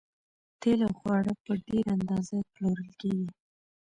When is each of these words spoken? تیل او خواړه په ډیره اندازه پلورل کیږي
تیل 0.61 0.79
او 0.87 0.93
خواړه 0.99 1.33
په 1.43 1.51
ډیره 1.67 1.89
اندازه 1.97 2.37
پلورل 2.53 2.89
کیږي 3.01 3.29